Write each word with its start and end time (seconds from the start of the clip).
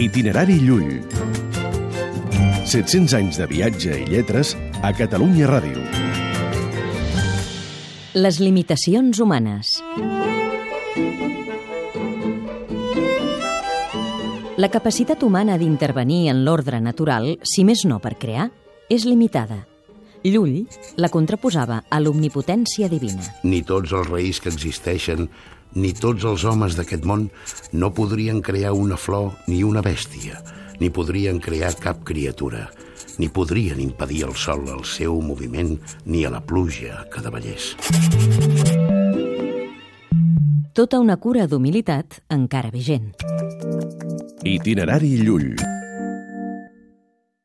Itinerari 0.00 0.54
Llull. 0.64 1.02
700 2.64 3.12
anys 3.18 3.36
de 3.36 3.44
viatge 3.50 3.98
i 4.00 4.06
lletres 4.08 4.54
a 4.80 4.94
Catalunya 4.96 5.44
Ràdio. 5.50 5.82
Les 8.16 8.38
limitacions 8.40 9.20
humanes. 9.20 9.74
La 14.56 14.72
capacitat 14.72 15.20
humana 15.20 15.60
d'intervenir 15.60 16.30
en 16.32 16.46
l'ordre 16.48 16.80
natural, 16.80 17.34
si 17.44 17.66
més 17.68 17.84
no 17.84 18.00
per 18.00 18.16
crear, 18.16 18.48
és 18.88 19.04
limitada. 19.04 19.66
Llull 20.24 20.64
la 20.96 21.12
contraposava 21.12 21.82
a 21.92 22.00
l'omnipotència 22.00 22.88
divina. 22.88 23.20
Ni 23.44 23.60
tots 23.68 23.92
els 23.92 24.08
reis 24.08 24.40
que 24.40 24.48
existeixen, 24.48 25.28
ni 25.74 25.92
tots 25.94 26.24
els 26.26 26.44
homes 26.44 26.76
d'aquest 26.78 27.06
món 27.06 27.28
no 27.72 27.92
podrien 27.94 28.40
crear 28.42 28.72
una 28.74 28.98
flor 28.98 29.32
ni 29.46 29.62
una 29.64 29.82
bèstia, 29.84 30.40
ni 30.80 30.90
podrien 30.90 31.40
crear 31.40 31.74
cap 31.78 32.02
criatura, 32.04 32.68
ni 33.18 33.28
podrien 33.28 33.80
impedir 33.80 34.24
al 34.26 34.34
sol 34.34 34.66
el 34.68 34.84
seu 34.84 35.20
moviment, 35.22 35.76
ni 36.06 36.24
a 36.24 36.30
la 36.32 36.40
pluja 36.40 37.04
que 37.12 37.22
davallés. 37.22 37.74
Tota 40.72 41.00
una 41.02 41.18
cura 41.20 41.46
d'humilitat 41.50 42.22
encara 42.30 42.70
vigent. 42.72 43.12
Itinerari 44.46 45.18
Llull. 45.20 45.69